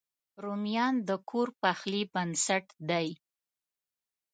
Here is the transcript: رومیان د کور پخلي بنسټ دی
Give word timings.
رومیان 0.43 0.95
د 1.07 1.11
کور 1.29 1.47
پخلي 1.61 2.01
بنسټ 2.13 2.65
دی 2.89 3.07